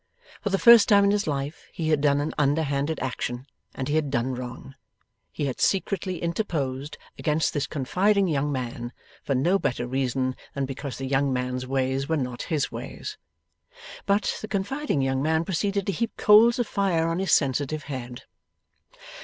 For 0.41 0.49
the 0.49 0.57
first 0.57 0.89
time 0.89 1.03
in 1.03 1.11
his 1.11 1.27
life 1.27 1.67
he 1.71 1.89
had 1.89 2.01
done 2.01 2.21
an 2.21 2.33
underhanded 2.35 2.99
action, 3.01 3.45
and 3.75 3.87
he 3.87 3.93
had 3.93 4.09
done 4.09 4.33
wrong. 4.33 4.73
He 5.31 5.45
had 5.45 5.61
secretly 5.61 6.23
interposed 6.23 6.97
against 7.19 7.53
this 7.53 7.67
confiding 7.67 8.27
young 8.27 8.51
man, 8.51 8.93
for 9.23 9.35
no 9.35 9.59
better 9.59 9.85
real 9.85 10.01
reason 10.01 10.35
than 10.55 10.65
because 10.65 10.97
the 10.97 11.05
young 11.05 11.31
man's 11.31 11.67
ways 11.67 12.09
were 12.09 12.17
not 12.17 12.41
his 12.41 12.71
ways. 12.71 13.19
But, 14.07 14.39
the 14.41 14.47
confiding 14.47 15.03
young 15.03 15.21
man 15.21 15.45
proceeded 15.45 15.85
to 15.85 15.91
heap 15.91 16.17
coals 16.17 16.57
of 16.57 16.65
fire 16.65 17.07
on 17.07 17.19
his 17.19 17.31
sensitive 17.31 17.83
head. 17.83 18.23